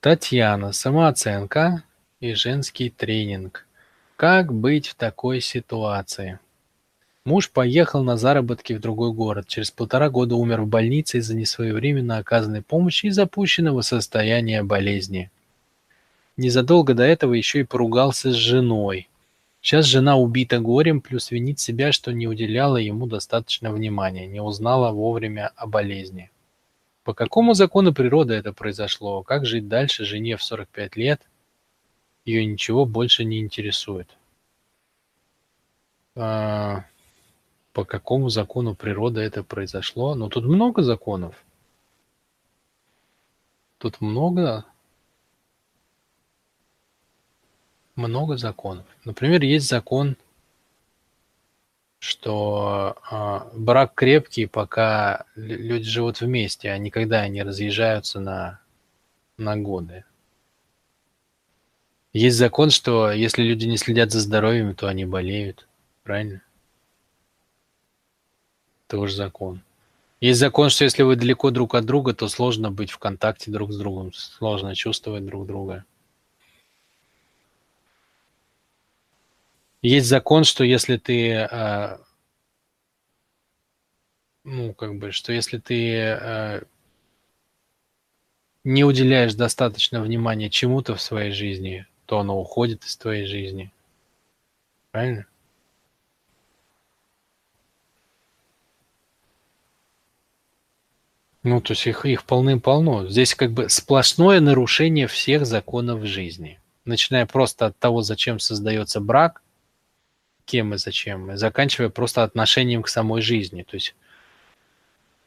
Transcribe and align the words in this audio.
Татьяна, 0.00 0.70
самооценка 0.70 1.82
и 2.20 2.32
женский 2.34 2.88
тренинг. 2.88 3.66
Как 4.14 4.54
быть 4.54 4.86
в 4.86 4.94
такой 4.94 5.40
ситуации? 5.40 6.38
Муж 7.24 7.50
поехал 7.50 8.04
на 8.04 8.16
заработки 8.16 8.74
в 8.74 8.80
другой 8.80 9.12
город. 9.12 9.48
Через 9.48 9.72
полтора 9.72 10.08
года 10.08 10.36
умер 10.36 10.60
в 10.60 10.68
больнице 10.68 11.18
из-за 11.18 11.34
несвоевременно 11.34 12.18
оказанной 12.18 12.62
помощи 12.62 13.06
и 13.06 13.10
запущенного 13.10 13.80
состояния 13.80 14.62
болезни. 14.62 15.32
Незадолго 16.36 16.94
до 16.94 17.02
этого 17.02 17.34
еще 17.34 17.58
и 17.58 17.64
поругался 17.64 18.30
с 18.30 18.36
женой. 18.36 19.08
Сейчас 19.60 19.84
жена 19.86 20.16
убита 20.16 20.60
горем, 20.60 21.00
плюс 21.00 21.32
винит 21.32 21.58
себя, 21.58 21.90
что 21.90 22.12
не 22.12 22.28
уделяла 22.28 22.76
ему 22.76 23.08
достаточно 23.08 23.72
внимания, 23.72 24.28
не 24.28 24.40
узнала 24.40 24.92
вовремя 24.92 25.50
о 25.56 25.66
болезни. 25.66 26.30
По 27.08 27.14
какому 27.14 27.54
закону 27.54 27.94
природы 27.94 28.34
это 28.34 28.52
произошло? 28.52 29.22
Как 29.22 29.46
жить 29.46 29.66
дальше 29.66 30.04
жене 30.04 30.36
в 30.36 30.42
45 30.42 30.96
лет? 30.96 31.22
Ее 32.26 32.44
ничего 32.44 32.84
больше 32.84 33.24
не 33.24 33.40
интересует. 33.40 34.14
А, 36.14 36.84
по 37.72 37.86
какому 37.86 38.28
закону 38.28 38.74
природы 38.74 39.22
это 39.22 39.42
произошло? 39.42 40.14
Ну, 40.14 40.28
тут 40.28 40.44
много 40.44 40.82
законов. 40.82 41.34
Тут 43.78 44.02
много 44.02 44.66
много 47.96 48.36
законов. 48.36 48.84
Например, 49.06 49.40
есть 49.40 49.66
закон 49.66 50.18
что 51.98 52.96
а, 53.10 53.50
брак 53.54 53.94
крепкий, 53.94 54.46
пока 54.46 55.24
люди 55.34 55.88
живут 55.88 56.20
вместе, 56.20 56.70
а 56.70 56.78
никогда 56.78 57.26
не 57.28 57.42
разъезжаются 57.42 58.20
на, 58.20 58.60
на 59.36 59.56
годы. 59.56 60.04
Есть 62.12 62.36
закон, 62.36 62.70
что 62.70 63.10
если 63.10 63.42
люди 63.42 63.66
не 63.66 63.76
следят 63.76 64.10
за 64.10 64.20
здоровьем, 64.20 64.74
то 64.74 64.88
они 64.88 65.04
болеют. 65.04 65.68
Правильно? 66.04 66.42
Тоже 68.86 69.14
закон. 69.14 69.62
Есть 70.20 70.40
закон, 70.40 70.70
что 70.70 70.84
если 70.84 71.02
вы 71.02 71.16
далеко 71.16 71.50
друг 71.50 71.74
от 71.74 71.84
друга, 71.84 72.14
то 72.14 72.28
сложно 72.28 72.70
быть 72.70 72.90
в 72.90 72.98
контакте 72.98 73.50
друг 73.50 73.72
с 73.72 73.76
другом, 73.76 74.12
сложно 74.12 74.74
чувствовать 74.74 75.24
друг 75.24 75.46
друга. 75.46 75.84
Есть 79.88 80.06
закон, 80.06 80.44
что 80.44 80.64
если 80.64 80.98
ты, 80.98 81.34
а, 81.34 81.98
ну, 84.44 84.74
как 84.74 84.98
бы, 84.98 85.12
что 85.12 85.32
если 85.32 85.56
ты 85.56 85.98
а, 85.98 86.62
не 88.64 88.84
уделяешь 88.84 89.32
достаточно 89.32 90.02
внимания 90.02 90.50
чему-то 90.50 90.94
в 90.94 91.00
своей 91.00 91.32
жизни, 91.32 91.86
то 92.04 92.18
оно 92.18 92.38
уходит 92.38 92.84
из 92.84 92.98
твоей 92.98 93.24
жизни. 93.24 93.72
Правильно? 94.90 95.26
Ну, 101.42 101.62
то 101.62 101.72
есть 101.72 101.86
их, 101.86 102.04
их 102.04 102.24
полным-полно. 102.24 103.08
Здесь 103.08 103.34
как 103.34 103.52
бы 103.52 103.70
сплошное 103.70 104.40
нарушение 104.40 105.06
всех 105.06 105.46
законов 105.46 106.04
жизни. 106.04 106.60
Начиная 106.84 107.24
просто 107.24 107.64
от 107.64 107.78
того, 107.78 108.02
зачем 108.02 108.38
создается 108.38 109.00
брак– 109.00 109.42
кем 110.48 110.74
и 110.74 110.78
зачем, 110.78 111.30
и 111.30 111.36
заканчивая 111.36 111.90
просто 111.90 112.22
отношением 112.22 112.82
к 112.82 112.88
самой 112.88 113.20
жизни. 113.20 113.62
То 113.62 113.74
есть, 113.74 113.94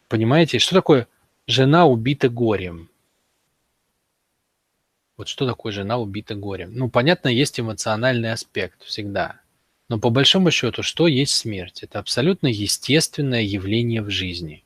понимаете, 0.10 0.60
что 0.60 0.74
такое 0.74 1.08
жена 1.48 1.86
убита 1.86 2.28
горем? 2.28 2.90
Вот 5.18 5.28
что 5.28 5.46
такое 5.46 5.72
жена 5.72 6.00
убита 6.00 6.34
горем? 6.34 6.72
Ну, 6.74 6.90
понятно, 6.90 7.30
есть 7.30 7.60
эмоциональный 7.60 8.32
аспект 8.32 8.84
всегда. 8.84 9.40
Но 9.88 10.00
по 10.00 10.10
большому 10.10 10.50
счету, 10.50 10.82
что 10.82 11.06
есть 11.06 11.36
смерть? 11.36 11.84
Это 11.84 12.00
абсолютно 12.00 12.48
естественное 12.48 13.44
явление 13.44 14.02
в 14.02 14.10
жизни. 14.10 14.64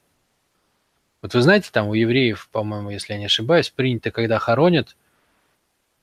Вот 1.22 1.34
вы 1.34 1.42
знаете, 1.42 1.70
там 1.72 1.90
у 1.90 1.94
евреев, 1.96 2.48
по-моему, 2.52 2.92
если 2.92 3.14
я 3.14 3.20
не 3.20 3.26
ошибаюсь, 3.26 3.70
принято, 3.70 4.12
когда 4.12 4.40
хоронят, 4.40 4.96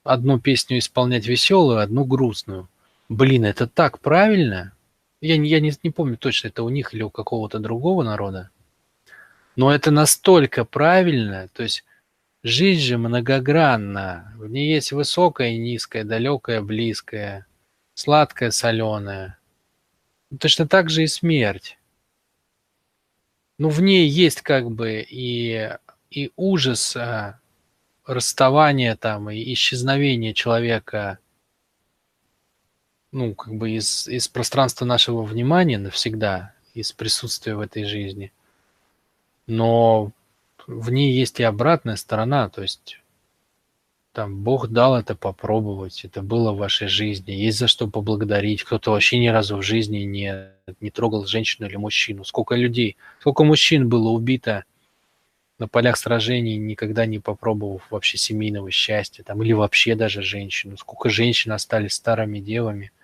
одну 0.03 0.39
песню 0.39 0.77
исполнять 0.77 1.25
веселую, 1.25 1.79
одну 1.79 2.03
грустную. 2.03 2.67
Блин, 3.13 3.45
это 3.45 3.67
так 3.67 3.99
правильно. 3.99 4.73
Я, 5.21 5.37
не- 5.37 5.47
я 5.47 5.59
не, 5.59 5.71
не 5.83 5.91
помню 5.91 6.17
точно, 6.17 6.47
это 6.47 6.63
у 6.63 6.69
них 6.69 6.95
или 6.95 7.03
у 7.03 7.11
какого-то 7.11 7.59
другого 7.59 8.01
народа. 8.01 8.49
Но 9.55 9.71
это 9.71 9.91
настолько 9.91 10.65
правильно. 10.65 11.47
То 11.53 11.61
есть 11.61 11.85
жизнь 12.41 12.81
же 12.81 12.97
многогранна. 12.97 14.33
В 14.35 14.47
ней 14.49 14.73
есть 14.73 14.91
высокое 14.91 15.51
и 15.51 15.59
низкое, 15.59 16.03
далекое, 16.03 16.61
близкое, 16.61 17.45
сладкое, 17.93 18.49
соленое. 18.49 19.37
Точно 20.39 20.67
так 20.67 20.89
же 20.89 21.03
и 21.03 21.07
смерть. 21.07 21.77
Ну, 23.59 23.69
в 23.69 23.79
ней 23.79 24.07
есть 24.07 24.41
как 24.41 24.71
бы 24.71 25.05
и, 25.07 25.69
и 26.09 26.31
ужас 26.35 26.95
а, 26.95 27.39
расставания 28.07 28.95
там, 28.95 29.29
и 29.29 29.53
исчезновения 29.53 30.33
человека 30.33 31.19
ну, 33.13 33.35
как 33.35 33.53
бы 33.53 33.71
из, 33.71 34.07
из 34.07 34.27
пространства 34.27 34.85
нашего 34.85 35.21
внимания 35.21 35.77
навсегда, 35.77 36.53
из 36.73 36.91
присутствия 36.91 37.55
в 37.55 37.61
этой 37.61 37.85
жизни. 37.85 38.33
Но 39.45 40.11
в 40.65 40.89
ней 40.91 41.13
есть 41.13 41.39
и 41.39 41.43
обратная 41.43 41.95
сторона, 41.95 42.49
то 42.49 42.63
есть 42.63 42.99
там 44.13 44.43
Бог 44.43 44.67
дал 44.67 44.95
это 44.97 45.15
попробовать, 45.15 46.03
это 46.05 46.23
было 46.23 46.51
в 46.51 46.57
вашей 46.57 46.87
жизни, 46.87 47.31
есть 47.31 47.59
за 47.59 47.67
что 47.67 47.87
поблагодарить. 47.87 48.63
Кто-то 48.63 48.91
вообще 48.91 49.19
ни 49.19 49.27
разу 49.27 49.57
в 49.57 49.61
жизни 49.63 49.99
не, 49.99 50.47
не 50.81 50.89
трогал 50.89 51.25
женщину 51.25 51.67
или 51.67 51.75
мужчину. 51.75 52.23
Сколько 52.23 52.55
людей, 52.55 52.97
сколько 53.19 53.43
мужчин 53.43 53.89
было 53.89 54.09
убито 54.09 54.65
на 55.59 55.67
полях 55.67 55.97
сражений, 55.97 56.57
никогда 56.57 57.05
не 57.05 57.19
попробовав 57.19 57.85
вообще 57.91 58.17
семейного 58.17 58.71
счастья, 58.71 59.23
там, 59.23 59.43
или 59.43 59.53
вообще 59.53 59.95
даже 59.95 60.23
женщину. 60.23 60.77
Сколько 60.77 61.09
женщин 61.09 61.51
остались 61.51 61.93
старыми 61.93 62.39
девами– 62.39 62.91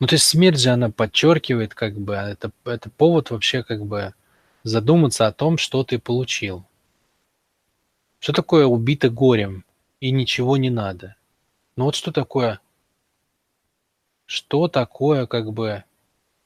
ну, 0.00 0.06
то 0.06 0.14
есть 0.14 0.26
смерть 0.26 0.60
же 0.60 0.70
она 0.70 0.90
подчеркивает, 0.90 1.74
как 1.74 1.98
бы, 1.98 2.18
а 2.18 2.28
это, 2.28 2.52
это 2.64 2.88
повод 2.90 3.30
вообще 3.30 3.62
как 3.62 3.84
бы 3.84 4.14
задуматься 4.62 5.26
о 5.26 5.32
том, 5.32 5.58
что 5.58 5.82
ты 5.82 5.98
получил. 5.98 6.64
Что 8.20 8.32
такое 8.32 8.66
убито 8.66 9.10
горем 9.10 9.64
и 10.00 10.10
ничего 10.10 10.56
не 10.56 10.70
надо? 10.70 11.16
Ну 11.76 11.84
вот 11.84 11.94
что 11.94 12.12
такое? 12.12 12.60
Что 14.26 14.68
такое 14.68 15.26
как 15.26 15.52
бы 15.52 15.84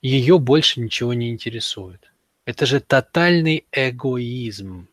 ее 0.00 0.38
больше 0.38 0.80
ничего 0.80 1.12
не 1.14 1.30
интересует? 1.30 2.12
Это 2.44 2.66
же 2.66 2.80
тотальный 2.80 3.66
эгоизм. 3.70 4.88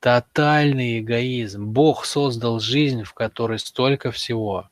Тотальный 0.00 1.00
эгоизм. 1.00 1.66
Бог 1.66 2.04
создал 2.04 2.60
жизнь, 2.60 3.02
в 3.02 3.14
которой 3.14 3.58
столько 3.58 4.12
всего. 4.12 4.70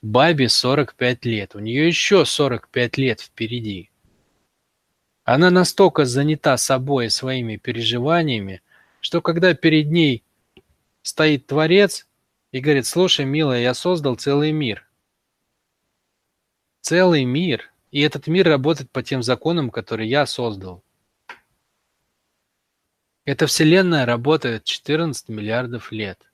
Бабе 0.00 0.48
45 0.48 1.24
лет, 1.24 1.56
у 1.56 1.58
нее 1.58 1.88
еще 1.88 2.24
45 2.24 2.98
лет 2.98 3.20
впереди. 3.20 3.90
Она 5.24 5.50
настолько 5.50 6.04
занята 6.04 6.56
собой 6.56 7.06
и 7.06 7.10
своими 7.10 7.56
переживаниями, 7.56 8.62
что 9.00 9.20
когда 9.20 9.54
перед 9.54 9.90
ней 9.90 10.22
стоит 11.02 11.46
Творец 11.46 12.06
и 12.52 12.60
говорит, 12.60 12.86
слушай, 12.86 13.24
милая, 13.24 13.60
я 13.60 13.74
создал 13.74 14.14
целый 14.14 14.52
мир. 14.52 14.88
Целый 16.80 17.24
мир. 17.24 17.72
И 17.90 18.00
этот 18.00 18.26
мир 18.26 18.46
работает 18.46 18.90
по 18.90 19.02
тем 19.02 19.22
законам, 19.22 19.70
которые 19.70 20.08
я 20.08 20.26
создал. 20.26 20.84
Эта 23.24 23.46
вселенная 23.46 24.06
работает 24.06 24.64
14 24.64 25.28
миллиардов 25.28 25.90
лет. 25.90 26.27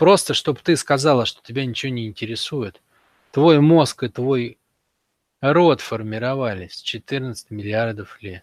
Просто, 0.00 0.32
чтобы 0.32 0.60
ты 0.62 0.76
сказала, 0.76 1.26
что 1.26 1.42
тебя 1.42 1.66
ничего 1.66 1.92
не 1.92 2.06
интересует. 2.06 2.80
Твой 3.32 3.60
мозг 3.60 4.02
и 4.04 4.08
твой 4.08 4.56
род 5.42 5.82
формировались 5.82 6.80
14 6.80 7.50
миллиардов 7.50 8.16
лет. 8.22 8.42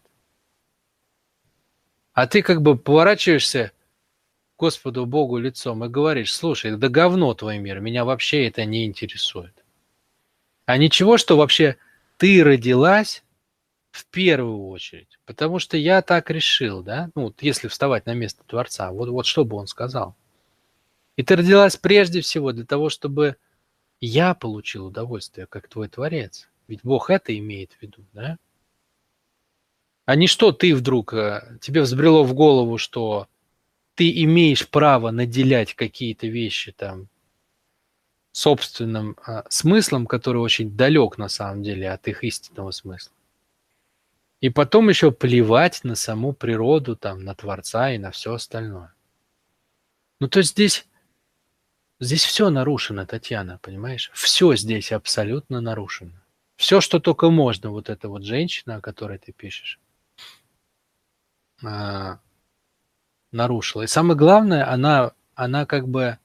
А 2.14 2.28
ты 2.28 2.44
как 2.44 2.62
бы 2.62 2.78
поворачиваешься 2.78 3.72
Господу 4.60 5.08
Богу 5.08 5.40
лицом 5.40 5.84
и 5.84 5.90
говоришь, 5.90 6.32
слушай, 6.32 6.78
да 6.78 6.90
говно 6.90 7.34
твой 7.34 7.58
мир, 7.58 7.80
меня 7.80 8.06
вообще 8.06 8.46
это 8.48 8.64
не 8.64 8.86
интересует. 8.86 9.66
А 10.68 10.78
ничего, 10.78 11.18
что 11.18 11.38
вообще 11.38 11.78
ты 12.18 12.44
родилась 12.44 13.24
в 13.90 14.06
первую 14.06 14.68
очередь, 14.68 15.18
потому 15.26 15.58
что 15.58 15.76
я 15.76 16.04
так 16.04 16.30
решил, 16.30 16.84
да, 16.84 17.10
ну, 17.16 17.34
если 17.42 17.68
вставать 17.68 18.06
на 18.06 18.14
место 18.14 18.44
Творца, 18.46 18.92
вот, 18.92 19.10
вот 19.10 19.26
что 19.26 19.44
бы 19.44 19.58
он 19.58 19.66
сказал– 19.66 20.16
и 21.18 21.24
ты 21.24 21.36
родилась 21.36 21.76
прежде 21.76 22.22
всего 22.22 22.54
для 22.54 22.66
того, 22.66 22.90
чтобы 22.90 23.36
я 24.00 24.34
получил 24.34 24.86
удовольствие, 24.86 25.48
как 25.48 25.68
твой 25.68 25.90
Творец. 25.90 26.48
Ведь 26.68 26.80
Бог 26.84 27.10
это 27.10 27.38
имеет 27.38 27.74
в 27.74 27.82
виду, 27.82 28.06
да? 28.14 28.38
А 30.06 30.16
не 30.16 30.28
что 30.28 30.54
ты 30.54 30.74
вдруг, 30.74 31.14
э, 31.14 31.58
тебе 31.60 31.82
взбрело 31.82 32.24
в 32.24 32.34
голову, 32.34 32.78
что 32.78 33.28
ты 33.96 34.24
имеешь 34.24 34.70
право 34.70 35.12
наделять 35.12 35.74
какие-то 35.74 36.28
вещи 36.28 36.72
там 36.72 37.10
собственным 38.32 39.18
а, 39.26 39.44
смыслом, 39.50 40.06
который 40.06 40.38
очень 40.38 40.78
далек 40.78 41.18
на 41.18 41.28
самом 41.28 41.64
деле 41.64 41.90
от 41.90 42.08
их 42.08 42.24
истинного 42.24 42.70
смысла. 42.70 43.12
И 44.40 44.50
потом 44.50 44.90
еще 44.90 45.12
плевать 45.12 45.84
на 45.84 45.96
саму 45.96 46.32
природу, 46.32 46.96
там, 46.96 47.26
на 47.26 47.34
Творца 47.34 47.92
и 47.92 47.98
на 47.98 48.12
все 48.12 48.36
остальное. 48.36 48.94
Ну, 50.20 50.28
то 50.28 50.40
есть 50.40 50.52
здесь, 50.52 50.86
здесь 52.00 52.24
все 52.24 52.50
нарушено, 52.50 53.06
Татьяна, 53.06 53.60
понимаешь? 53.62 54.12
Все 54.14 54.56
здесь 54.56 54.92
абсолютно 54.92 55.62
нарушено. 55.62 56.14
Все, 56.56 56.82
что 56.82 57.00
только 57.00 57.30
можно, 57.30 57.70
вот 57.70 57.90
эта 57.90 58.10
вот 58.10 58.24
женщина, 58.24 58.78
о 58.78 58.82
которой 58.82 59.20
ты 59.20 59.32
пишешь, 59.32 59.80
а, 61.64 62.20
нарушила. 63.32 63.84
И 63.84 63.88
самое 63.88 64.18
главное, 64.18 64.72
она, 64.72 65.12
она 65.36 65.66
как 65.66 65.88
бы 65.88 66.18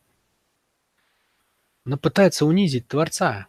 она 1.85 1.97
пытается 1.97 2.47
унизить 2.47 2.87
Творца. 2.87 3.49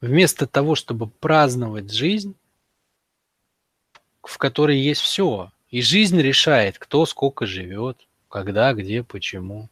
Вместо 0.00 0.46
того, 0.46 0.74
чтобы 0.74 1.08
праздновать 1.08 1.90
жизнь, 1.90 2.36
в 4.22 4.36
которой 4.36 4.78
есть 4.78 5.00
все. 5.00 5.52
И 5.70 5.80
жизнь 5.80 6.20
решает, 6.20 6.78
кто 6.78 7.06
сколько 7.06 7.46
живет, 7.46 8.06
когда, 8.28 8.72
где, 8.72 9.02
почему. 9.02 9.68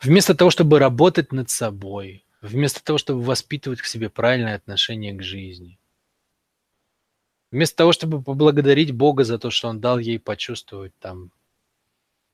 Вместо 0.00 0.34
того, 0.34 0.50
чтобы 0.50 0.78
работать 0.78 1.32
над 1.32 1.50
собой, 1.50 2.24
вместо 2.40 2.82
того, 2.82 2.98
чтобы 2.98 3.22
воспитывать 3.22 3.80
к 3.80 3.86
себе 3.86 4.08
правильное 4.08 4.54
отношение 4.54 5.12
к 5.12 5.22
жизни, 5.22 5.78
вместо 7.50 7.76
того, 7.76 7.92
чтобы 7.92 8.22
поблагодарить 8.22 8.92
Бога 8.92 9.24
за 9.24 9.38
то, 9.38 9.50
что 9.50 9.68
Он 9.68 9.80
дал 9.80 9.98
ей 9.98 10.18
почувствовать 10.18 10.92
там 11.00 11.30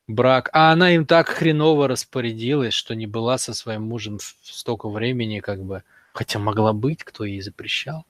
брак, 0.06 0.50
а 0.52 0.72
она 0.72 0.94
им 0.94 1.06
так 1.06 1.28
хреново 1.28 1.88
распорядилась, 1.88 2.74
что 2.74 2.94
не 2.94 3.06
была 3.06 3.38
со 3.38 3.54
своим 3.54 3.82
мужем 3.82 4.18
столько 4.42 4.88
времени, 4.88 5.40
как 5.40 5.62
бы, 5.62 5.82
хотя 6.12 6.38
могла 6.38 6.72
быть, 6.72 7.02
кто 7.02 7.24
ей 7.24 7.40
запрещал. 7.40 8.06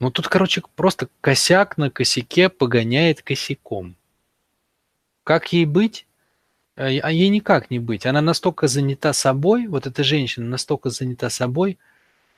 Ну 0.00 0.10
тут, 0.10 0.28
короче, 0.28 0.62
просто 0.76 1.08
косяк 1.20 1.76
на 1.76 1.90
косяке 1.90 2.48
погоняет 2.48 3.20
косяком. 3.20 3.96
Как 5.24 5.52
ей 5.52 5.66
быть? 5.66 6.06
А, 6.74 6.84
а 6.86 7.12
ей 7.12 7.28
никак 7.28 7.70
не 7.70 7.78
быть. 7.78 8.06
Она 8.06 8.22
настолько 8.22 8.66
занята 8.66 9.12
собой, 9.12 9.66
вот 9.66 9.86
эта 9.86 10.02
женщина 10.02 10.46
настолько 10.46 10.88
занята 10.88 11.28
собой, 11.28 11.78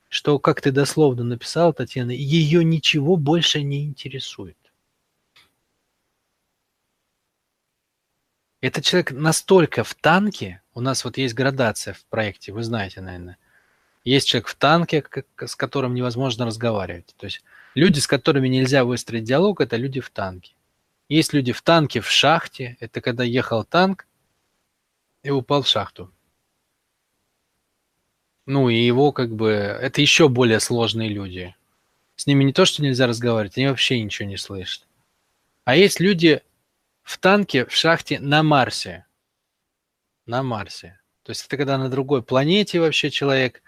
что, 0.09 0.41
как 0.41 0.61
ты 0.61 0.73
дословно 0.73 1.23
написал, 1.23 1.73
Татьяна, 1.73 2.11
ее 2.11 2.65
ничего 2.65 3.17
больше 3.17 3.63
не 3.63 3.85
интересует. 3.85 4.59
Этот 8.61 8.85
человек 8.85 9.13
настолько 9.13 9.85
в 9.85 9.95
танке, 9.95 10.63
у 10.75 10.81
нас 10.81 11.05
вот 11.05 11.17
есть 11.17 11.35
градация 11.35 11.95
в 11.95 12.05
проекте, 12.07 12.53
вы 12.53 12.65
знаете, 12.65 13.01
наверное. 13.01 13.39
Есть 14.05 14.29
человек 14.29 14.49
в 14.49 14.55
танке, 14.57 15.05
с 15.39 15.55
которым 15.55 15.95
невозможно 15.95 16.47
разговаривать. 16.47 17.15
То 17.17 17.27
есть 17.27 17.43
люди, 17.75 18.01
с 18.01 18.07
которыми 18.07 18.49
нельзя 18.49 18.85
выстроить 18.85 19.25
диалог, 19.25 19.61
это 19.61 19.77
люди 19.77 20.01
в 20.01 20.11
танке. 20.11 20.55
Есть 21.09 21.33
люди 21.33 21.53
в 21.53 21.63
танке 21.63 22.01
в 22.01 22.11
шахте, 22.11 22.77
это 22.81 23.01
когда 23.01 23.23
ехал 23.23 23.65
танк 23.65 24.07
и 25.23 25.31
упал 25.31 25.63
в 25.63 25.69
шахту. 25.69 26.11
Ну 28.47 28.69
и 28.69 28.75
его 28.75 29.13
как 29.13 29.35
бы, 29.35 29.51
это 29.51 30.01
еще 30.01 30.29
более 30.29 30.59
сложные 30.59 31.09
люди. 31.09 31.55
С 32.17 32.27
ними 32.27 32.45
не 32.45 32.53
то, 32.53 32.65
что 32.65 32.83
нельзя 32.83 33.07
разговаривать, 33.07 33.57
они 33.57 33.69
вообще 33.69 34.03
ничего 34.03 34.29
не 34.29 34.37
слышат. 34.37 34.87
А 35.65 35.77
есть 35.77 36.01
люди 36.01 36.43
в 37.03 37.19
танке 37.19 37.67
в 37.67 37.73
шахте 37.73 38.19
на 38.19 38.43
Марсе. 38.43 39.07
На 40.27 40.43
Марсе. 40.43 40.99
То 41.23 41.31
есть 41.31 41.47
это 41.47 41.57
когда 41.57 41.79
на 41.79 41.89
другой 41.89 42.23
планете 42.23 42.81
вообще 42.81 43.11
человек 43.11 43.63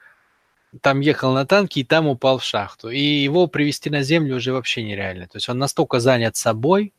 там 0.81 1.00
ехал 1.00 1.32
на 1.32 1.47
танке 1.47 1.81
и 1.81 1.85
там 1.85 2.06
упал 2.06 2.38
в 2.38 2.44
шахту. 2.44 2.91
И 2.91 3.00
его 3.00 3.47
привести 3.47 3.91
на 3.91 4.03
Землю 4.03 4.37
уже 4.37 4.53
вообще 4.53 4.82
нереально. 4.82 5.26
То 5.26 5.37
есть 5.37 5.49
он 5.49 5.59
настолько 5.59 6.00
занят 6.00 6.37
собой, 6.37 6.93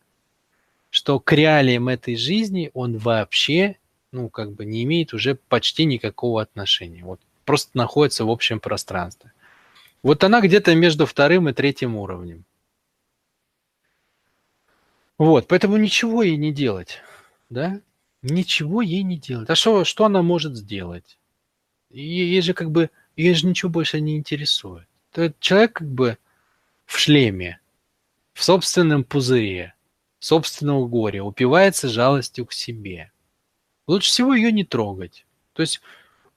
что 0.89 1.19
к 1.19 1.31
реалиям 1.31 1.89
этой 1.89 2.15
жизни 2.15 2.71
он 2.73 2.97
вообще, 2.97 3.77
ну, 4.11 4.29
как 4.29 4.53
бы 4.53 4.65
не 4.65 4.83
имеет 4.83 5.13
уже 5.13 5.35
почти 5.35 5.85
никакого 5.85 6.41
отношения. 6.41 7.03
Вот 7.03 7.19
просто 7.43 7.77
находится 7.77 8.25
в 8.25 8.29
общем 8.31 8.59
пространстве. 8.59 9.33
Вот 10.03 10.23
она 10.23 10.41
где-то 10.41 10.75
между 10.75 11.05
вторым 11.05 11.49
и 11.49 11.53
третьим 11.53 11.95
уровнем. 11.95 12.45
Вот, 15.17 15.47
поэтому 15.47 15.77
ничего 15.77 16.23
ей 16.23 16.35
не 16.37 16.53
делать, 16.53 16.99
да? 17.49 17.79
Ничего 18.21 18.81
ей 18.81 19.03
не 19.03 19.17
делать. 19.17 19.49
А 19.49 19.55
что, 19.55 19.83
что 19.85 20.05
она 20.05 20.21
может 20.21 20.55
сделать? 20.55 21.17
Ей 21.89 22.41
же 22.41 22.53
как 22.53 22.71
бы, 22.71 22.89
ей 23.15 23.33
же 23.33 23.47
ничего 23.47 23.69
больше 23.69 23.99
не 24.01 24.17
интересует. 24.17 24.87
Этот 25.13 25.39
человек 25.39 25.73
как 25.73 25.87
бы 25.87 26.17
в 26.85 26.97
шлеме, 26.97 27.59
в 28.33 28.43
собственном 28.43 29.03
пузыре, 29.03 29.73
собственного 30.19 30.87
горя, 30.87 31.23
упивается 31.23 31.87
жалостью 31.87 32.45
к 32.45 32.53
себе. 32.53 33.11
Лучше 33.87 34.09
всего 34.09 34.33
ее 34.33 34.51
не 34.51 34.63
трогать. 34.63 35.25
То 35.53 35.61
есть, 35.61 35.81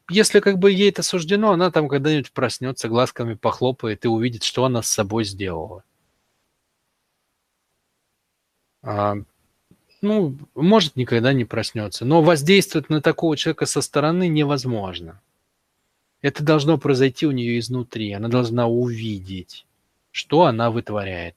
если 0.08 0.40
как 0.40 0.58
бы 0.58 0.70
ей 0.70 0.90
это 0.90 1.02
суждено, 1.02 1.52
она 1.52 1.70
там 1.70 1.88
когда-нибудь 1.88 2.32
проснется, 2.32 2.88
глазками 2.88 3.34
похлопает 3.34 4.04
и 4.04 4.08
увидит, 4.08 4.44
что 4.44 4.64
она 4.64 4.82
с 4.82 4.88
собой 4.88 5.24
сделала. 5.24 5.82
А, 8.82 9.16
ну, 10.00 10.38
может, 10.54 10.96
никогда 10.96 11.32
не 11.32 11.44
проснется. 11.44 12.04
Но 12.04 12.22
воздействовать 12.22 12.90
на 12.90 13.02
такого 13.02 13.36
человека 13.36 13.66
со 13.66 13.81
стороны 13.81 14.28
невозможно. 14.28 15.20
Это 16.20 16.43
должно 16.43 16.79
произойти 16.79 17.26
у 17.26 17.31
нее 17.31 17.59
изнутри. 17.59 18.12
Она 18.12 18.29
должна 18.29 18.67
увидеть, 18.67 19.67
что 20.11 20.44
она 20.44 20.70
вытворяет. 20.70 21.37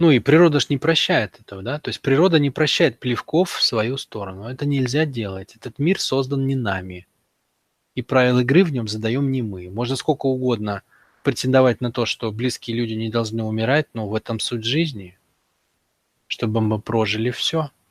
Ну 0.00 0.10
и 0.10 0.18
природа 0.18 0.58
ж 0.58 0.68
не 0.70 0.78
прощает 0.78 1.40
этого, 1.40 1.62
да? 1.62 1.78
То 1.78 1.88
есть 1.88 2.00
природа 2.00 2.40
не 2.40 2.50
прощает 2.50 2.98
плевков 2.98 3.52
в 3.52 3.62
свою 3.62 3.96
сторону. 3.96 4.48
Это 4.48 4.66
нельзя 4.66 5.06
делать. 5.06 5.54
Этот 5.54 5.78
мир 5.78 6.00
создан 6.00 6.46
не 6.46 6.56
нами. 6.56 7.06
И 7.94 8.02
правила 8.02 8.40
игры 8.40 8.64
в 8.64 8.72
нем 8.72 8.88
задаем 8.88 9.30
не 9.30 9.42
мы. 9.42 9.70
Можно 9.70 9.96
сколько 9.96 10.26
угодно– 10.26 10.82
претендовать 11.22 11.80
на 11.80 11.90
то, 11.90 12.04
что 12.04 12.30
близкие 12.32 12.76
люди 12.76 12.92
не 12.92 13.08
должны 13.08 13.44
умирать, 13.44 13.86
но 13.94 14.06
в 14.06 14.14
этом 14.14 14.40
суть 14.40 14.64
жизни, 14.64 15.16
чтобы 16.26 16.60
мы 16.60 16.80
прожили 16.80 17.30
все– 17.30 17.70